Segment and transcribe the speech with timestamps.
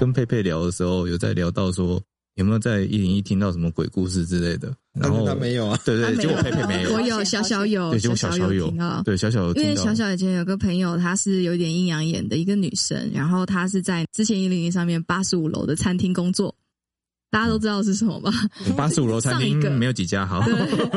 [0.00, 2.00] 跟佩佩聊的时候，有在聊到说
[2.36, 16.54] 有没有在一零一听到什么鬼故事之类的，然后他没有啊，对对，结果佩佩没有，我有小小有，对，结果小小有听到，对小小有听到，因为小小以前有个朋友，她是有点阴阳眼的一个女生，然后她是在之前一零一上面八十五楼的餐厅工作。
[17.32, 18.32] 大家都知道是什么吧？
[18.76, 20.44] 八十五楼餐厅没有几家，好，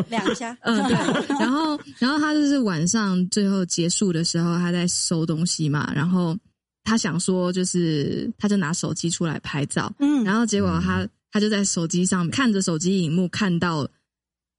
[0.09, 0.57] 两家。
[0.65, 0.95] 嗯，对。
[1.39, 5.93] 然后，然后他就是晚上最后结束的时候，他在收东西嘛。
[5.93, 6.35] 然后
[6.83, 9.93] 他想说，就是他就拿手机出来拍照。
[9.99, 10.23] 嗯。
[10.23, 13.87] 然后结果他他就在手机上看着手机荧幕，看到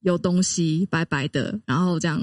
[0.00, 2.20] 有东西白白的，然后这样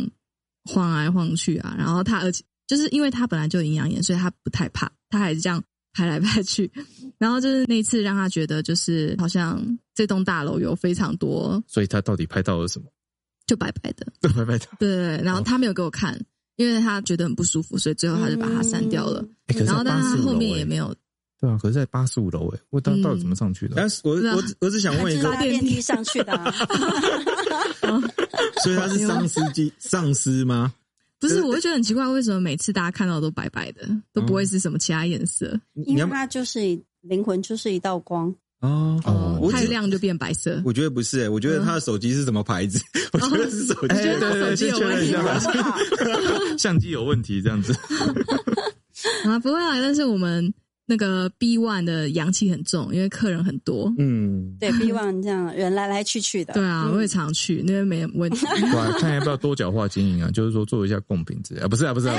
[0.66, 1.76] 晃来晃去啊。
[1.78, 5.64] 然后他而且就是因为他本来就营养眼，所以他不太怕，他还是这样。
[5.94, 6.72] 拍来拍去，
[7.20, 9.62] 然后就是那一次让他觉得就是好像
[9.94, 12.86] 这栋大楼有非常多，所以他到底拍到了什么？
[13.46, 14.68] 就白白的， 白白的。
[14.80, 16.18] 对对对，然后他没有给我看，
[16.56, 19.26] 因为他觉得很不舒服，所以最后他就把它删掉了。
[19.66, 20.94] 然后但他后面也没有。
[21.40, 23.74] 对啊，可是在八十五楼诶，我到到底怎么上去的？
[23.76, 26.32] 但是我我我只想问一个，搭电梯上去的。
[28.64, 30.72] 所以他是丧尸机 丧尸吗？
[31.20, 35.60] 不是，我会觉得很奇怪，为什么每次大家看到都白白的，都不会是什么其他颜色？
[35.74, 36.60] 因为它就是
[37.02, 40.62] 灵魂，就是一道光哦哦，太亮就变白色。
[40.64, 42.80] 我觉得不是，哎，我觉得他的手机是什么牌子？
[43.14, 45.40] 我觉得是手机，对对对，确认一下，
[46.58, 47.74] 相机有问题这样子
[49.26, 50.54] 啊，不会啊，但是我们。
[50.86, 53.94] 那个 B one 的阳气很重，因为客人很多。
[53.98, 56.54] 嗯，对 B one 这样人来来去去的。
[56.54, 58.46] 对啊，我也常去，那边没问题。
[58.46, 60.30] 对，看要不要多角化经营啊？
[60.32, 61.68] 就是说做一下贡品之类啊？
[61.68, 62.16] 不是啊，不是啊。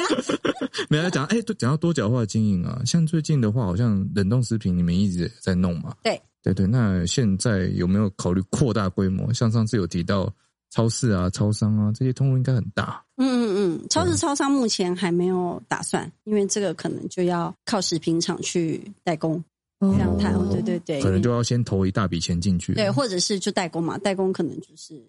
[0.88, 5.94] 没有讲，哎，讲到多角化经营啊，像最近的话，好像冷冻食品你们一直在弄嘛？
[6.04, 6.66] 对，对对。
[6.66, 9.32] 那现在有没有考虑扩大规模？
[9.32, 10.32] 像上次有提到。
[10.74, 13.00] 超市啊，超商啊，这些通路应该很大。
[13.16, 19.42] 嗯嗯嗯，超市、超商目前还没有打算，因为这个可能就要靠食品厂去代工
[19.78, 20.34] 这样谈。
[20.50, 22.74] 对对对，可能就要先投一大笔钱进去。
[22.74, 25.00] 对，或者是就代工嘛，代工可能就是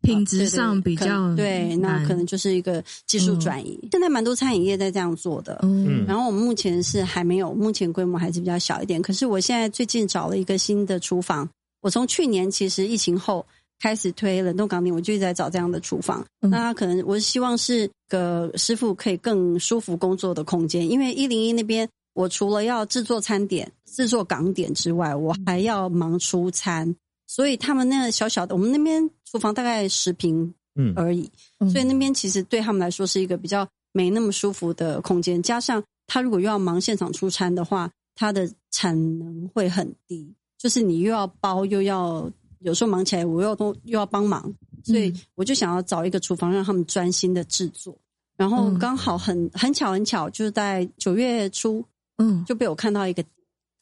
[0.00, 3.78] 品质上比较对，那可能就是一个技术转移。
[3.92, 9.02] 现在蛮多餐饮业在这样做的，嗯，然后我们目前是还没有，目前规模还是比较小一点。
[9.02, 11.46] 可是我现在最近找了一个新的厨房，
[11.82, 13.44] 我从去年其实疫情后。
[13.80, 16.24] 开始推冷冻港点，我就一直在找这样的厨房。
[16.38, 20.88] 那他可能，我希望是个师傅可以更舒服工作的空间。
[20.88, 26.94] 因为一零一那边，我除了要制作餐点、制作港点之外，我还要忙出餐。
[27.26, 31.30] 所以他们那个小小的，我们那边厨房大概十平嗯而已，
[31.72, 35.42] 所以那边其实对他们来说是一个比较没那么舒服的空间。
[35.42, 42.30] 加上他如果又要忙现场出餐的话，他的产能会很低，就是你又要包又要。
[42.60, 44.52] 有时候忙起来，我又都又要帮忙，
[44.84, 47.96] 所以我就想要找一个厨房让他们专心的制作。
[48.36, 51.84] 然后刚好很很巧很巧，就是在九月初，
[52.16, 53.22] 嗯，就被我看到一个，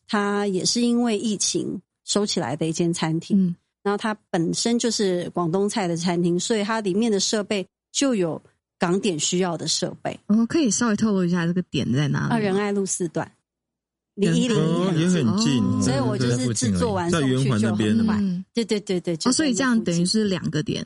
[0.08, 3.40] 他也是因为疫情收起来的一间餐厅。
[3.40, 8.42] 嗯，然后它本身就是广东菜的餐厅，所以它里面的设备就有
[8.78, 10.18] 港点需要的设备。
[10.26, 12.34] 我可以稍微透露一下这个点在哪里？
[12.34, 13.30] 啊，仁爱路四段。
[14.18, 14.56] 离一零
[14.98, 18.18] 也很近，所以我就是制作完在圆环那边快。
[18.52, 20.84] 对对对对，哦，所以这样等于是两个点。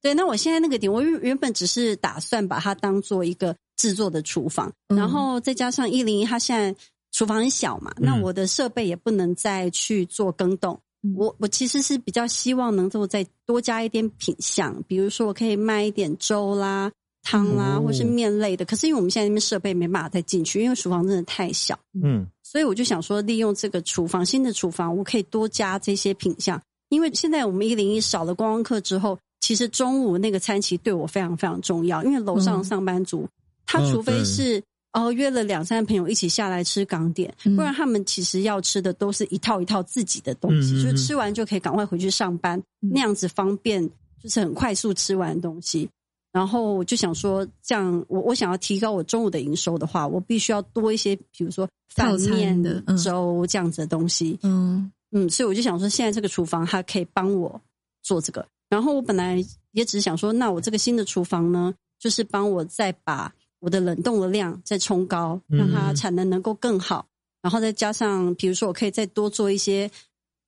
[0.00, 6.74] 对，那我现在那个点，我原原本只是打算把它当做一个制作的厨房，然后再加上一零一，它现在
[7.12, 10.80] 厨房很小嘛，那我的设备也不能再去做更动。
[11.14, 16.90] 我我其实是比较希望能够再多加一点品相，比如说我可以卖一点粥啦。
[17.22, 26.60] 汤啦，或是面类的，可是因为我们现在那边设备没办法再进去，因为厨房真的太小，嗯，所以我就想说，利用这个厨房新的厨房，我可以多加这些品相。
[26.88, 33.24] 因为现在我们一零一少了观光客之后，其实中午那个餐期对我非常非常重要，因为楼上上班族，
[33.66, 34.60] 他除非是
[34.94, 43.88] 哦约了两三朋友一起下来吃港点，不然他们其实要吃的都是一套一套自己的东西，就吃完就可以赶快回去上班，那样子方便，
[44.20, 45.88] 就是很快速吃完东西。
[46.32, 54.38] 然后我就想说，这样我我想要提高我中午的营收的话，我必须要多一些，比如说饭面的粥这样子的东西。
[54.42, 57.60] 嗯嗯，所以我就想说，现在这个厨房它可以帮我
[58.02, 58.46] 做这个。
[58.68, 67.04] 然后我本来也只是想说，那我这个新的厨房呢，就是帮我再把我的冷冻的量再冲高，让它产能能够更好。
[67.42, 69.90] 然后再加上，比如说我可以再多做一些，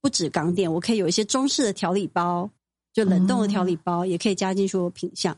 [0.01, 2.49] 不止港点，我可以有一些中式的调理包，
[2.93, 5.37] 就冷冻的调理包也可以加进去我品相。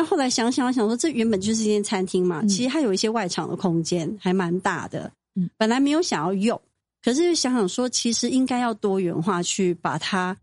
[0.00, 5.12] 那后来想想想说，这原本就是一间餐厅嘛，其实它有一些外场的空间，还蛮大的。
[5.58, 6.58] 本来没有想要用，
[7.04, 10.34] 可是想想说，其实应该要多元化去把它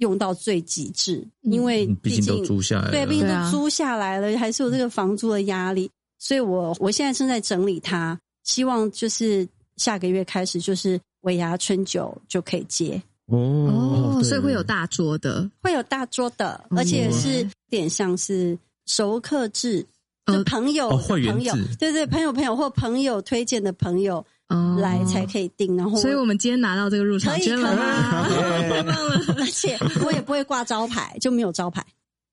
[0.00, 5.90] 用到最极致，因为毕竟都租下来，对，毕竟都租下来了，还是有这个房租的压力。
[6.18, 9.48] 所以我我现在正在整理它，希望就是
[9.78, 14.24] 下个月开始就是尾牙春酒就可以接，哦，对。
[14.24, 19.86] 所以会有大桌的，会有大桌的，而且是有点像是熟客制，
[20.26, 24.78] 就朋友会员制，对对，朋友朋友或朋友推荐的朋友哦。
[24.80, 29.34] 来才可以订，然后所以我们今天拿到这个入场券了太棒了！
[29.38, 31.84] 而且我也不会挂招牌，就没有招牌。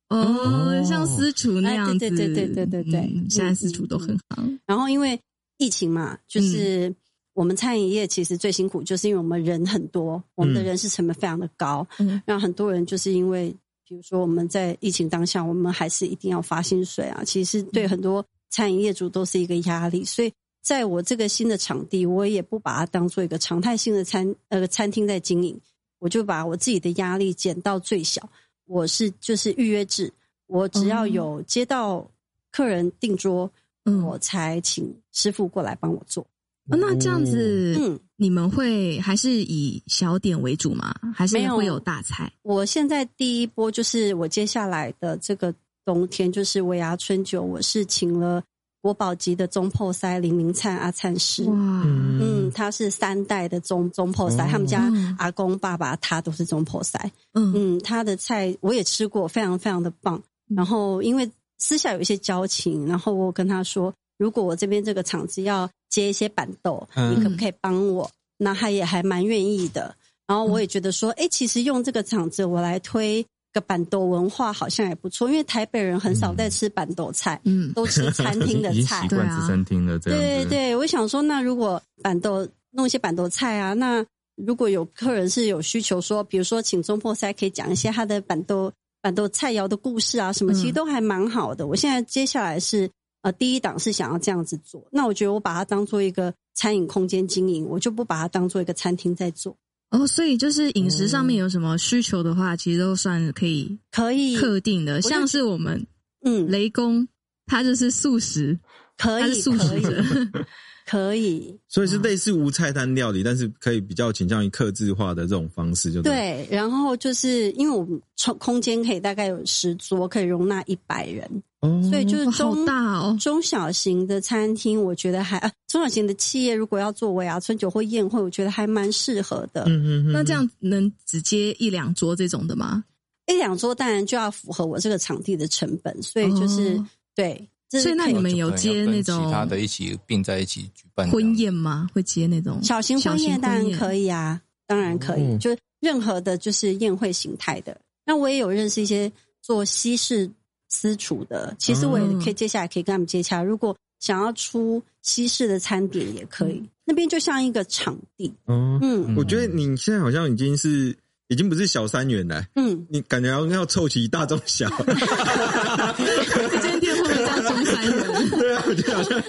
[0.10, 4.44] 哦，像私厨那样子，哎对对对对对对对嗯现在私厨都很好。
[4.66, 5.20] 然后因为
[5.58, 6.94] 疫情嘛，就是
[7.34, 12.22] 我们餐饮业其实最辛苦，就是因为我们人很多，我们的人事成本非常的高，嗯。
[12.26, 13.56] 让很多人就是因为，
[13.88, 20.32] 比如说我们在疫情当下，我们还是一定要发薪水啊，其实对很多餐饮业主都是一个压力，所以。
[20.64, 25.60] 在我这个新的场地，我也不把它当做一个常态性的餐呃餐厅在经营，
[26.00, 28.30] 我就把我自己的压力减到最小。
[28.66, 30.10] 我是就是预约制，
[30.48, 32.10] 我只要有接到
[32.50, 33.52] 客人订桌，
[33.84, 36.26] 嗯我才请师傅过来帮我做。
[36.70, 40.94] 哦那这样子，嗯，你们会还是以小点为主吗？
[41.14, 42.32] 还是会有大菜？
[42.42, 48.42] 我现在第一波就是我接下来的这个冬天就是尾牙春酒，我是请了
[48.82, 51.44] 国宝级的中破塞林明灿阿灿师。
[51.44, 51.54] 哇，
[51.86, 57.12] 嗯，他是三代的中中破塞，他们家嗯阿公爸爸他都是中破塞。
[57.34, 60.22] 嗯嗯，他的菜我也吃过，非常非常的棒。
[60.56, 68.10] 然后因为私下有一些交情，然后我跟他说，如果我这边这个厂子要接一些板豆，嗯你可不可以帮我？
[68.38, 69.96] 那他也还蛮愿意的。
[70.26, 73.24] 然后我也觉得说，哎、其实用这个场子我来推
[73.54, 80.20] 个板豆文化好像也不错，因为台北人很少在吃板豆菜，嗯，都吃餐厅的菜对啊吃餐厅的，这样。
[80.20, 84.04] 对对，我想说，那如果板豆弄一些板豆菜啊，那
[84.36, 91.68] 如果有客人是有需求说，比如说请中破塞可以讲一些他的板豆板豆菜肴的故事啊，什么，嗯其实都还蛮好的。
[91.68, 92.90] 我现在接下来是
[93.24, 99.58] 呃第一档是想要这样子做，那我觉得我把它当做一个餐饮空间经营，我就不把它当做一个餐厅在做，
[99.90, 105.86] 哦，所以就是饮食上面有什么需求的话，其实都算可以可以，特定的，像是我们
[106.26, 107.08] 嗯，雷公，
[107.48, 108.58] 他就是素食，
[108.98, 110.46] 可以，他素可以，食者，
[110.86, 116.12] 可以，所以是类似无菜单料理，但是可以比较倾向于克制化的这种方式，就对。
[116.12, 123.18] 对，然后就是因为我们空空间可以大概有十桌，可以容纳一百人，哦所以就是中大哦。
[123.20, 129.64] 中小型的餐厅，我觉得还啊， 中小型的企业如果要做尾牙春酒或宴会，我觉得还蛮适合的。
[129.64, 132.84] 嗯嗯嗯那这样能只接一两桌这种的吗？
[133.28, 137.50] 一两桌当然就要符合我这个场地的成本，所以就是、哦对。
[137.72, 141.88] 所以那你们有接那种其他的一起并在一起举办婚宴吗？
[141.92, 144.08] 会接那种小型婚宴当然可以。
[144.08, 147.76] 啊，当然可以，哦就任何的就是宴会形态的。
[148.06, 149.12] 那我也有认识一些
[149.42, 150.30] 做西式
[150.74, 153.44] 私厨的，其实我也可以接下来可以跟他们接洽。
[153.44, 158.34] 如果想要出西式的餐点也可以，那边就像一个场地。
[158.46, 160.96] 哦，嗯我觉得你现在好像已经是
[161.28, 164.68] 已经不是小三元了，嗯，你感觉要要凑齐大中小。
[164.78, 168.30] 这间店会不会叫中三元？
[168.40, 169.24] 对啊，我觉得好像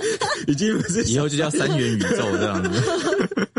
[0.49, 2.83] 已经不是以后就叫三元宇宙这样子。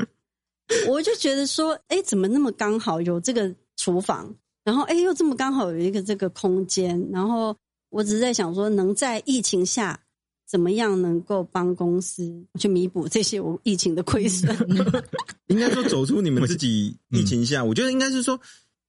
[0.90, 4.34] 我就觉得说，哎，怎么那么刚好有这个厨房，
[4.64, 7.56] 然后哎又这么刚好有一个这个空间，然后
[7.96, 9.98] 我只是在想说，能在疫情下
[10.46, 14.54] 怎么样能够帮公司去弥补这些我疫情的亏损？
[15.48, 18.38] 应该说走出你们自己疫情下，我觉得应该是说，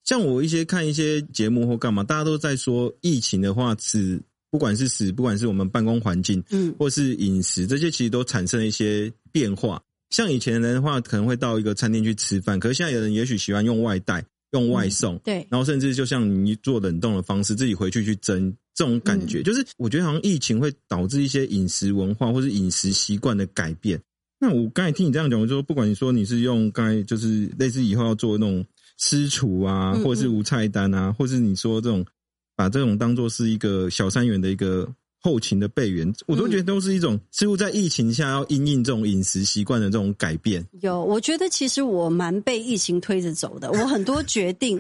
[0.02, 4.20] 像我一些看一些节目或干嘛，大家都在说疫情的话，使
[4.50, 9.80] 不管是死不管是我们办公环境，嗯或是饮食这些，其实都产生了一些变化。
[10.10, 23.98] 像以前的人的话，可能会到一个餐厅去吃饭，可是现在有人也许喜欢用外带、用外送，对，然后甚至就像你做冷冻的方式，自己回去去蒸，这种感觉，就是我觉得好像疫情会导致一些饮食文化或是饮食习惯的改变。
[24.38, 28.62] 那我刚才听你这样讲，我就说不管你说你是用刚才就是类似以后要做那种
[28.98, 32.04] 私厨啊，嗯嗯或者是无菜单啊，或是你说这种
[32.54, 34.86] 把这种当做是一个小三元的一个
[35.22, 40.62] 后勤的备援，我都觉得都是一种似乎在疫情下要因应这种饮食习惯的这种改变。
[40.82, 44.78] 有，我觉得其实我蛮被疫情推着走的，我很多决定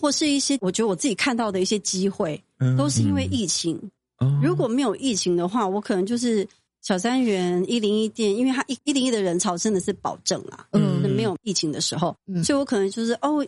[0.00, 3.76] 或是一些我觉得我自己看到的一些机会，嗯都是因为疫情。
[4.18, 6.46] 哦如果没有疫情的话，我可能就是
[6.82, 10.66] 小三元一零一店，因为它一一零一的人潮真的是保证啦。
[10.72, 13.44] 嗯那没有疫情的时候，嗯所以我可能就是哦，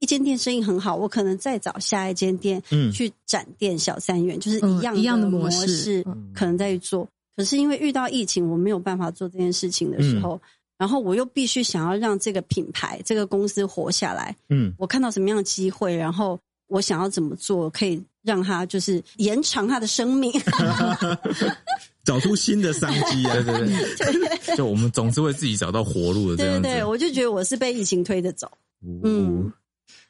[0.00, 7.08] 一间店生意很好，我可能再找下一间店嗯去展店小三元，就是嗯一样一样的模模式嗯可能再去做。
[7.36, 10.40] 可是因为遇到疫情，我没有办法做这件事情的时候，
[10.78, 14.34] 然后我又必须想要让这个品牌、这个公司活下来。
[14.48, 16.38] 嗯我看到什么样的机会，然后
[16.68, 20.32] 我想要怎么做可以让它就是延长它的生命。
[22.04, 23.32] 找出新的商机啊！
[23.40, 23.66] 对对
[24.44, 26.62] 对，就我们总是会自己找到活路的这样子。
[26.62, 28.46] 对对，我就觉得我是被疫情推着走。
[28.84, 29.50] 嗯，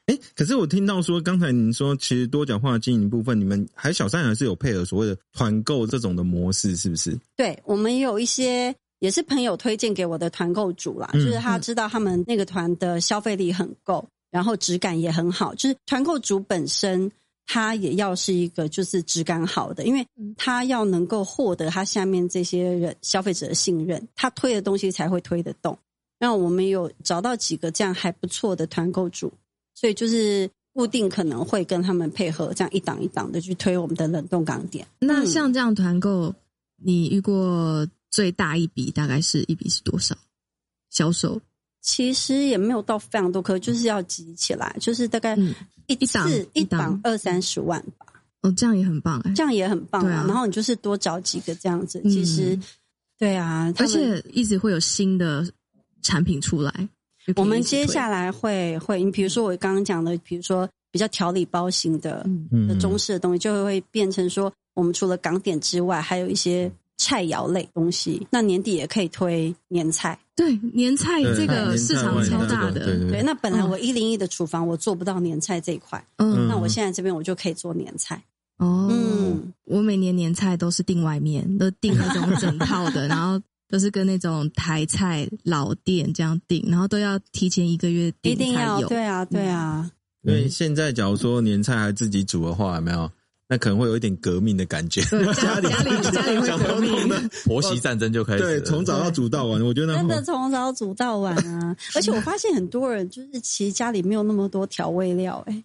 [0.06, 7.16] 哎，可是我听到说，刚才您说，其实多角化经营部分，你们还小三还是有配合所谓的团购这种的模式，是不是？
[7.36, 17.10] 对，我们有一些也是朋友推荐给我的团购主啦，就是他知道他们那个团的消费力很够，然后质感也很好，就是团购主本身。
[17.46, 25.78] 他也要是一个就是质感好的，因为他要能够获得他下面这些人消费者的信任，他推的东西才会推得动。
[26.18, 29.30] 那我们有找到几个这样还不错的团购主，
[29.74, 34.86] 所以就是固定可能会跟他们配合，这样一档一档的去推我们的冷冻港点。
[34.98, 36.34] 那像这样团购，
[36.82, 40.16] 你遇过最大一笔大概是一笔是多少
[40.90, 41.40] 销售？
[41.80, 45.36] 其实也没有到非常多，可就是要集起来，就是大概。
[45.86, 48.06] 一次一档二三十万吧，
[48.40, 50.24] 哦，这样也很棒哎，这样也很棒啊。
[50.26, 52.58] 然后你就是多找几个这样子，其实
[53.18, 55.46] 对啊，而且一直会有新的
[56.00, 56.88] 产品出来。
[57.36, 62.26] 我们接下来会会，你比如说我刚刚讲的，比如说比较调理包型的
[62.66, 66.72] 的中式的东西，就会会变成说，我们除了港点之外，还有一些。
[66.96, 70.18] 菜肴类东西，那年底也可以推年菜。
[70.36, 73.08] 对，年菜这个市场超大的。
[73.08, 78.22] 对，那本来我一零一的厨房我做不到年菜这一块，嗯，那我现在这边我就可以做年菜。
[78.58, 89.90] 哦，嗯，我每年年菜都是订外面，都订那种整套的， 然后都是跟那种台菜老店这样订，然后都要提前一个月订一定要，对啊，对啊。
[90.22, 93.10] 因为现在假如说年菜还自己煮的话，有没有？
[93.54, 95.00] 那可能会有一点革命的感觉，
[95.34, 98.42] 家里家里 家里会革命，婆媳战争就开始。
[98.42, 101.76] 对，从早到煮到晚，我觉得真的从早煮到晚啊！
[101.94, 105.64] 而且我发现很多人就是其实家里没有那么多调味料，哎，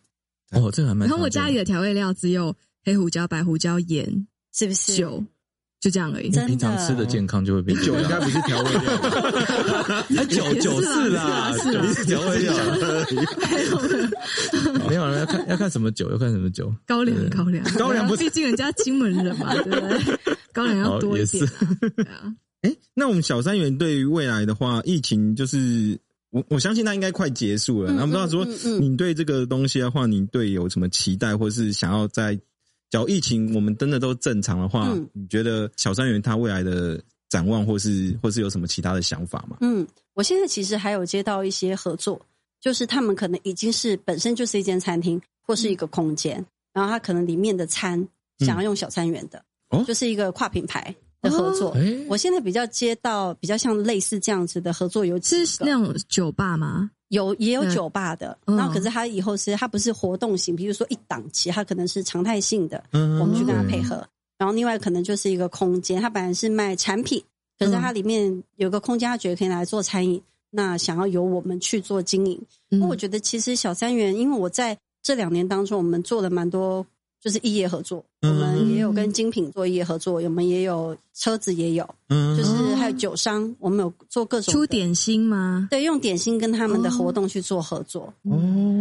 [0.52, 1.10] 哦，这还蛮。
[1.10, 2.56] 然后我家里的调味料只有
[2.86, 4.96] 黑胡椒、白胡椒、盐，是不是？
[4.96, 5.24] 酒。
[5.80, 6.30] 就这样而已。
[6.30, 8.82] 你平常吃的健康就会变酒，应该不是调味料。
[10.28, 12.54] 酒酒是啦，酒是调味料。
[14.90, 16.74] 没有了，要看要看什么酒，要看什么酒。
[16.86, 20.20] 高粱，高粱，高粱不是，毕竟人家金门人嘛，对不对？
[20.52, 21.46] 高粱要多一点。
[21.96, 22.34] 对啊。
[22.64, 25.98] 哎，那我们小三元对于未来的话，疫情就是
[26.32, 27.94] 我我相信它应该快结束了。
[27.94, 28.46] 那不知道说
[28.82, 32.38] 你对这个东西的话，你对有什么期待，或是想要在？
[32.90, 39.58] 假如疫情我们真的都正常的话，你觉得小三元它未来的展望，或是或是有什么其他的想法吗？
[39.62, 42.20] 嗯，我现在其实还有接到一些合作，
[42.60, 46.44] 就是他们可能已经是本身就是一间餐厅或是一个空间，
[46.74, 48.08] 然后他可能里面的餐
[48.40, 49.44] 想要用小三元的，
[49.86, 51.78] 就是一个跨品牌的合作。
[52.08, 56.90] 我现在比较接到比较像类似这样子的合作，有是那种酒吧吗？
[57.10, 64.04] 有也有酒吧的，然后可是他以后是他不是活动型，比如说一档期，他可能是常态性的，我们去跟他配合。
[64.38, 67.22] 然后另外可能就是一个空间，他本来是卖产品，
[67.60, 72.42] 可是它里面有个空间，他觉得可以来做餐饮，那想要由我们去做经营。
[72.70, 76.86] 那我觉得其实小三元，因为我在这两年当中，我们做了蛮多。
[77.22, 85.68] 就是异业合作，我们也有跟精品做异业合作，我们也有车子也有，嗯，就是还有酒商，我们有做各种出点心吗？
[85.70, 88.14] 对，用点心跟他们的活动去做合作。
[88.24, 88.40] 哦，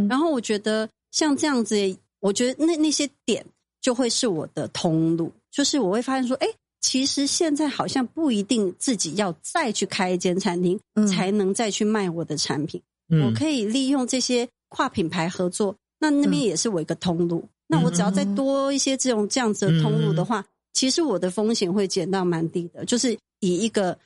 [0.09, 1.75] 然后我觉得像这样子，
[2.21, 3.45] 我觉得那那些点
[3.80, 6.47] 就会是我的通路，就是我会发现说，哎，
[6.80, 10.78] 其实现在好像不一定自己要再去开一间餐厅
[11.09, 17.45] 才能再去卖我的产品，我可以利用这些跨品牌合作，那那边也是我一个通路。
[17.70, 22.84] 那我只要再多一些这种这样子的通路的话，其实我的风险会减到蛮低的。
[22.87, 23.96] 就是以一个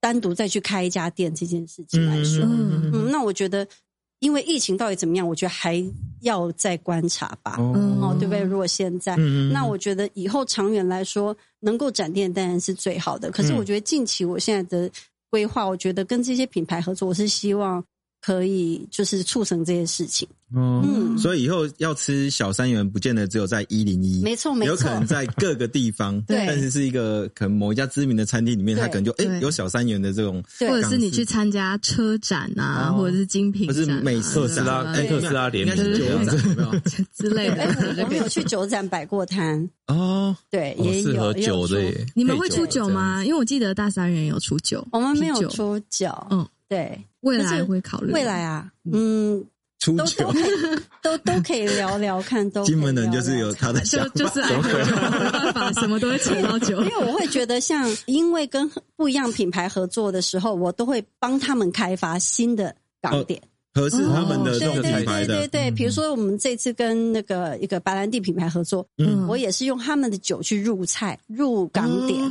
[0.00, 3.66] 单独再去开一家店这件事情来说，嗯，那我觉得，
[4.18, 5.82] 因为疫情到底怎么样，我觉得还
[6.22, 7.56] 要再观察吧。
[7.58, 8.42] 哦，对不对？
[8.42, 9.16] 如果现在，
[9.52, 13.30] 那我觉得以后长远来说，能够展店当然是最好的。
[13.30, 14.90] 可是我觉得近期我现在的
[15.30, 17.84] 规划，我觉得跟这些品牌合作，我是希望。
[18.24, 20.26] 可以就是促成这件事情，
[20.56, 37.62] 嗯，所以以后要吃小三元，不见得只有在一零一，没错，没错，有可能在各个地方， 对，但是是一个可能某一家知名的餐厅里面，它可能就哎有小三元的这种，或者是你去参加车展啊，或者是精品，或是美特斯拉，特斯拉联名酒展之类的。
[38.02, 39.68] 我们有去酒展摆过摊。
[39.88, 42.06] 哦，对，也有酒的耶。
[42.14, 43.22] 你们会出酒吗？
[43.22, 46.48] 因为我记得大三元有出酒，我们没有出酒，嗯。
[46.74, 49.44] 对，未来会考虑未来啊，嗯，
[49.78, 50.32] 出酒
[51.00, 56.82] 都都可以聊聊看，都金门人就是有他的就就是没办法，什么都会扯到酒。
[56.82, 63.40] 因为我会觉得，像因为跟不一样品牌合作的时候，我都会帮他们开发新的港点。
[63.72, 69.26] 合适他们的这种对对品牌的，对对对，比如说我们这次跟那个一个白兰地品牌合作，嗯。
[69.28, 72.22] 我也是用他们的酒去入菜入港点，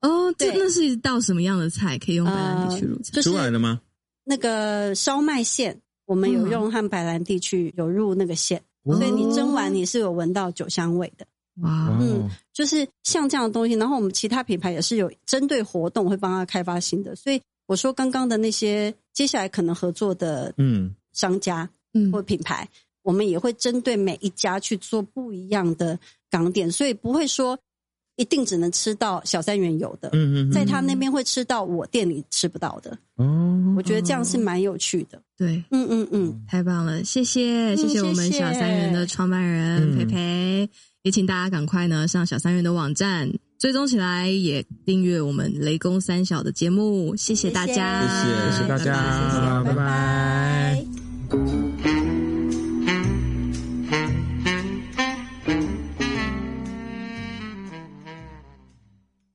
[0.00, 0.58] 哦，这对。
[0.58, 3.10] 那是一道什么样的菜可以用白兰地去入菜？
[3.12, 3.80] 就是出来了吗？
[4.28, 11.24] 那个烧麦馅，我们有用汉白兰地去有入那个馅，所以你蒸完你是有闻到酒香味的。
[11.62, 22.10] 哇，嗯，就是像这样的东西，然后我们其他品牌也是有针对活动会帮他开发新的，所以我说刚刚的那些接下来可能合作的嗯，商家嗯。
[22.10, 22.68] 或品牌，
[23.02, 25.96] 我们也会针对每一家去做不一样的
[26.28, 27.56] 港点，所以不会说
[28.16, 35.20] 一定只能吃到小三元有的，嗯嗯嗯在他那边会吃到我店里吃不到的，哦，我觉得这样是蛮有趣的。
[35.36, 40.70] 对，嗯嗯嗯，太棒了，谢谢谢谢我们小三元的创办人嗯培培，
[41.02, 48.56] 也请大家赶快呢上小三元的网站追踪起来，也订阅我们雷公三小的节目，谢谢大家，谢谢。
[48.56, 50.84] 谢谢大家，拜拜。
[51.28, 51.55] 拜拜